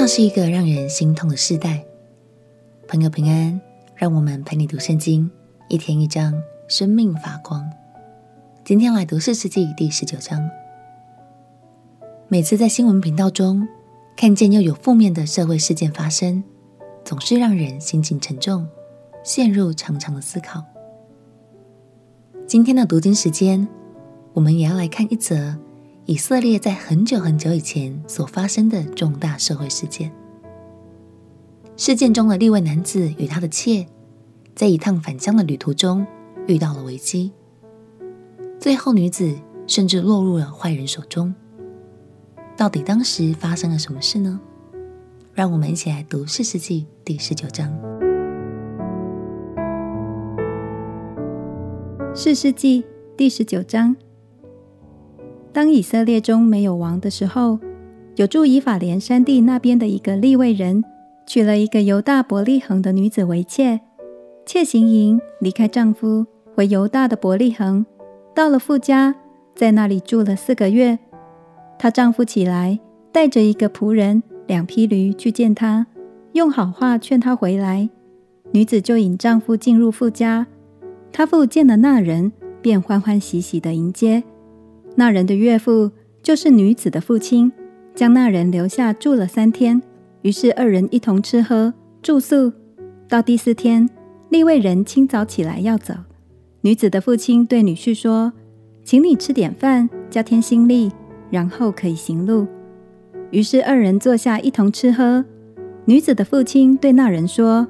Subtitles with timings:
[0.00, 1.84] 那是一个让人心痛的世代。
[2.86, 3.60] 朋友平安，
[3.96, 5.28] 让我们陪你读圣经，
[5.68, 7.68] 一天一章，生命发光。
[8.64, 10.40] 今天来读四世纪第十九章。
[12.28, 13.66] 每次在新闻频道中
[14.16, 16.44] 看见又有负面的社会事件发生，
[17.04, 18.68] 总是让人心情沉重，
[19.24, 20.62] 陷入长长的思考。
[22.46, 23.66] 今天的读经时间，
[24.32, 25.58] 我们也要来看一则。
[26.08, 30.10] 以色列在很久很久以前所发生的重大社会事件，
[31.76, 33.86] 事件中的利未男子与他的妾，
[34.54, 36.06] 在一趟返乡的旅途中
[36.46, 37.30] 遇到了危机，
[38.58, 39.36] 最后女子
[39.66, 41.34] 甚至落入了坏人手中。
[42.56, 44.40] 到底当时发生了什么事呢？
[45.34, 47.70] 让我们一起来读士师记第十九章。
[52.14, 53.94] 四世纪第十九章。
[55.52, 57.58] 当以色列中没有王的时候，
[58.16, 60.84] 有住以法莲山地那边的一个利未人，
[61.26, 63.80] 娶了一个犹大伯利恒的女子为妾。
[64.46, 67.84] 妾行营离开丈夫，回犹大的伯利恒，
[68.34, 69.14] 到了富家，
[69.54, 70.98] 在那里住了四个月。
[71.78, 72.78] 她丈夫起来，
[73.12, 75.86] 带着一个仆人、两匹驴去见她，
[76.32, 77.88] 用好话劝她回来。
[78.52, 80.46] 女子就引丈夫进入富家，
[81.12, 84.22] 她父见了那人，便欢欢喜喜地迎接。
[84.98, 85.92] 那人的岳父
[86.24, 87.52] 就是女子的父亲，
[87.94, 89.80] 将那人留下住了三天。
[90.22, 92.52] 于是二人一同吃喝住宿。
[93.08, 93.88] 到第四天，
[94.28, 95.94] 利未人清早起来要走。
[96.62, 98.32] 女子的父亲对女婿说
[98.82, 100.90] ：“请你吃点饭，加添心力，
[101.30, 102.48] 然后可以行路。”
[103.30, 105.24] 于是二人坐下一同吃喝。
[105.84, 107.68] 女子的父亲对那人说：“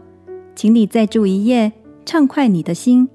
[0.56, 1.74] 请你再住一夜，
[2.06, 3.06] 畅快你的心。”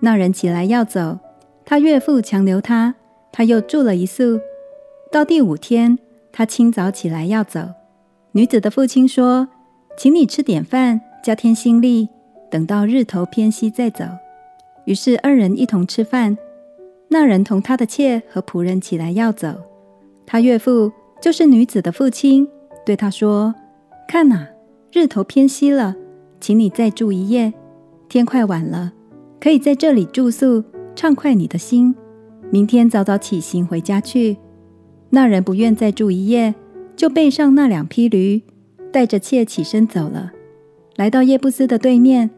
[0.00, 1.18] 那人起来要走，
[1.66, 2.94] 他岳父强留他。
[3.36, 4.38] 他又住了一宿，
[5.10, 5.98] 到第五天，
[6.30, 7.60] 他清早起来要走。
[8.30, 9.48] 女子的父亲说
[9.98, 12.08] ：“请你吃点饭，加添心力，
[12.48, 14.04] 等到日头偏西再走。”
[14.86, 16.38] 于是二人一同吃饭。
[17.08, 19.52] 那人同他的妾和仆人起来要走。
[20.24, 22.48] 他岳父就是女子的父亲，
[22.86, 23.52] 对他说
[24.06, 24.46] ：“看哪，
[24.92, 25.96] 日头偏西了，
[26.38, 27.52] 请你再住一夜。
[28.08, 28.92] 天快晚了，
[29.40, 30.62] 可以在这里住宿，
[30.94, 31.92] 畅快你的心。”
[32.54, 34.36] 明天早早起行回家去。
[35.10, 36.54] 那人不愿再住一夜，
[36.94, 38.42] 就背上那两匹驴，
[38.92, 40.30] 带着妾起身走了。
[40.94, 42.30] 来到耶布斯的对面，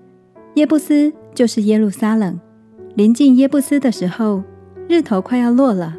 [0.54, 2.40] 耶布斯就是耶路撒冷。
[2.94, 4.42] 临近耶布斯的时候，
[4.88, 5.98] 日头快要落了。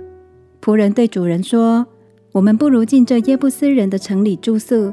[0.63, 1.85] 仆人对主人说
[2.33, 4.91] ：“我们不如进这耶布斯人的城里住宿。”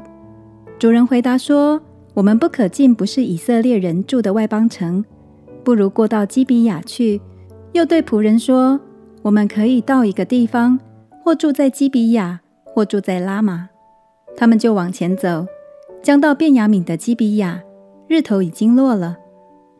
[0.77, 1.81] 主人回答说
[2.13, 5.03] ：“我们不可进不是以色列人住的外邦城，
[5.63, 7.19] 不如过到基比亚去。”
[7.73, 8.79] 又对仆人说。
[9.25, 10.79] 我们可以到一个地方，
[11.23, 13.69] 或住在基比亚，或住在拉玛。
[14.37, 15.47] 他们就往前走，
[16.03, 17.63] 将到便雅悯的基比亚。
[18.07, 19.17] 日头已经落了，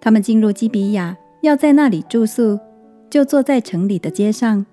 [0.01, 2.59] 他们进入基比亚，要在那里住宿，
[3.07, 4.65] 就坐在城里的街上，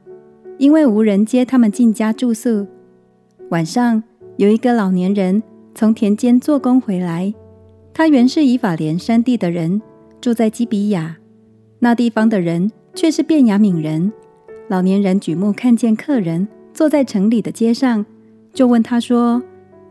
[0.57, 2.67] 因为无人接他们进家住宿。
[3.51, 4.03] 晚上
[4.39, 5.43] 有一个老年人
[5.75, 7.35] 从田间做工回来，
[7.93, 9.83] 他原是以法莲山地的人，
[10.19, 11.19] 住在基比亚。
[11.81, 14.11] 那地方的人却是便雅悯人。
[14.73, 18.07] 老年人举目看见客人坐在城里的街上，
[18.55, 19.43] 就问他说：“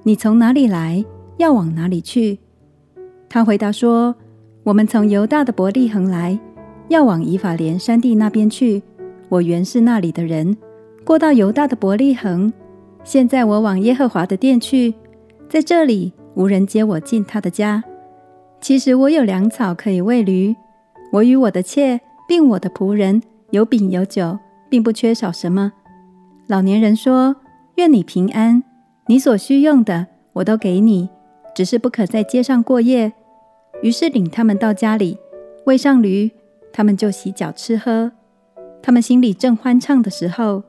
[0.01, 1.05] 你从哪里来？
[1.37, 2.39] 要往哪里去？”
[3.29, 4.15] 他回答说
[4.65, 6.39] ：“我们从犹大的伯利恒来，
[6.87, 8.81] 要往以法莲山地那边去。
[9.29, 10.57] 我原是那里的人，
[11.05, 12.51] 过到犹大的伯利恒。
[13.03, 14.95] 现在我往耶和华的殿去，
[15.47, 17.83] 在这里无人接我进他的家。
[18.59, 20.55] 其实我有粮草可以喂驴，
[21.11, 23.21] 我与我的妾并我的仆人
[23.51, 24.39] 有饼有酒。”
[24.71, 25.73] 并不缺少什么。
[26.47, 27.35] 老年人说
[27.75, 28.63] ：“愿你平安，
[29.07, 31.09] 你所需用的我都给你，
[31.53, 33.11] 只是不可在街上过夜。”
[33.83, 35.17] 于是领他们到家里，
[35.65, 36.31] 喂上驴，
[36.71, 38.13] 他们就洗脚吃喝。
[38.81, 40.63] 他们心里正欢畅的时候，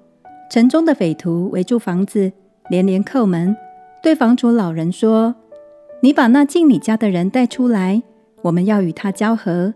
[0.51, 2.33] 城中的匪徒围住房子，
[2.69, 3.57] 连连叩门，
[4.03, 5.37] 对房主老人说
[6.03, 8.03] ：“你把那进你家的人带出来，
[8.43, 9.75] 我们要与他交合。”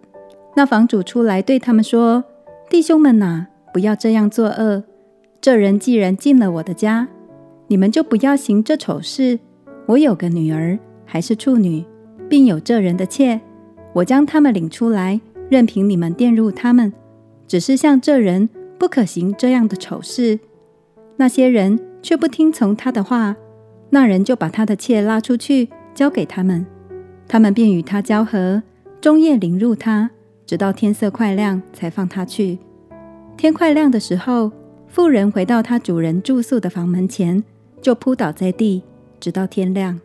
[0.57, 2.25] 那房主出来对他们说
[2.69, 3.47] ：“弟兄们哪！”
[3.77, 4.83] 不要这样作恶。
[5.39, 7.09] 这人既然进了我的家，
[7.67, 9.39] 你们就不要行这丑事。
[9.85, 11.85] 我有个女儿，还是处女，
[12.27, 13.39] 并有这人的妾。
[13.93, 15.21] 我将他们领出来，
[15.51, 16.91] 任凭你们玷辱他们。
[17.47, 20.41] 只是像这人，不可行这样的丑事。
[21.19, 23.37] 那些人却不听从他的话，
[23.91, 26.65] 那人就把他的妾拉出去，交给他们。
[27.29, 28.63] 他们便与他交合，
[29.03, 30.13] 终夜凌辱他，
[30.47, 32.59] 直到天色快亮，才放他去。
[33.37, 34.51] 天快亮的时候，
[34.89, 37.43] 妇人回到她主人住宿的房门前，
[37.83, 38.83] 就扑倒在地，
[39.21, 40.01] 直到天亮。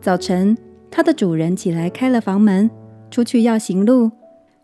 [0.00, 0.56] 早晨，
[0.90, 2.68] 他的主人起来开了房门，
[3.10, 4.10] 出去要行路，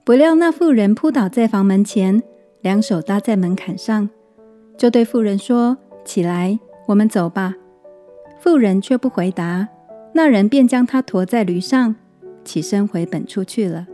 [0.02, 2.20] 不料那妇人扑倒在房门前，
[2.62, 4.08] 两手搭在门槛上，
[4.76, 7.54] 就对妇人说：“起来，我们走吧。”
[8.40, 9.68] 妇人却不回答，
[10.12, 11.94] 那人便将她驮在驴上，
[12.44, 13.86] 起身回本处去了。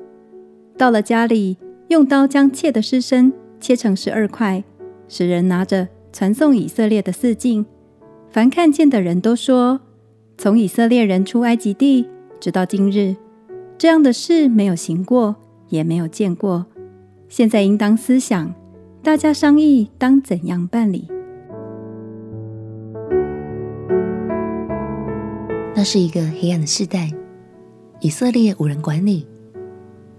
[0.78, 1.58] 到了家里，
[1.88, 4.64] 用刀将妾的尸身切成十二块，
[5.08, 7.66] 使人拿着传送以色列的四境。
[8.30, 9.80] 凡看见的人都说：
[10.38, 12.08] 从以色列人出埃及地，
[12.40, 13.16] 直到今日，
[13.76, 15.36] 这样的事没有行过，
[15.68, 16.66] 也没有见过。
[17.28, 18.54] 现在应当思想，
[19.02, 21.08] 大家商议当怎样办理。
[25.74, 27.10] 那是一个黑暗的世代，
[28.00, 29.26] 以色列无人管理，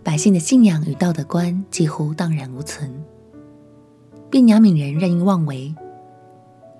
[0.03, 2.91] 百姓的信仰与道德观几乎荡然无存。
[4.31, 5.75] 便雅悯人任意妄为，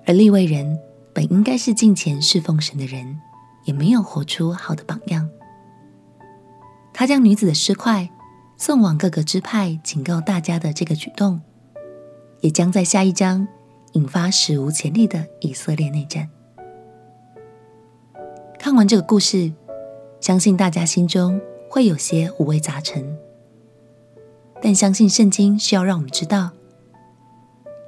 [0.06, 0.80] 而利未人。
[1.14, 3.20] 本应该是敬虔侍奉神的人，
[3.66, 5.28] 也没有活出好的榜样。
[6.94, 8.08] 他将女子的尸块
[8.56, 11.42] 送往各个支派，警告大家的这个举动，
[12.40, 13.46] 也将在下一章
[13.92, 16.30] 引发史无前例的以色列内战。
[18.58, 19.52] 看完这个故事，
[20.18, 21.38] 相信大家心中
[21.68, 23.18] 会有些五味杂陈，
[24.62, 26.52] 但相信圣经是要让我们知道，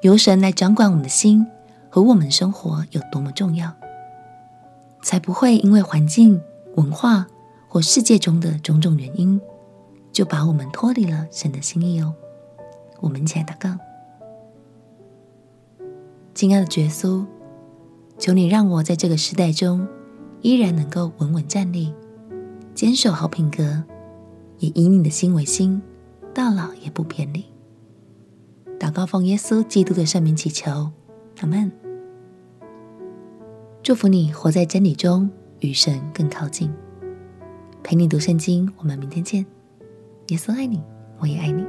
[0.04, 1.46] 由神来掌管我们的心。
[1.88, 3.72] 和我们生活有多么重要，
[5.00, 6.42] 才不会因为环境、
[6.74, 7.24] 文化
[7.68, 9.40] 或世界中的种种原因，
[10.10, 12.12] 就把我们脱离了神的心意哦。
[12.98, 13.78] 我们一起来祷告，
[16.34, 17.24] 亲爱的耶稣，
[18.18, 19.86] 求你让我在这个时代中
[20.42, 21.94] 依然能够稳稳站立，
[22.74, 23.84] 坚守好品格，
[24.58, 25.80] 也以你的心为心，
[26.34, 27.44] 到老也不偏离。
[28.84, 30.90] 祷告奉耶稣基督的圣名祈求，
[31.40, 31.72] 阿门。
[33.82, 36.70] 祝福你活在真理中，与神更靠近。
[37.82, 39.46] 陪你读圣经，我们明天见。
[40.28, 40.82] 耶稣爱你，
[41.18, 41.64] 我也爱你。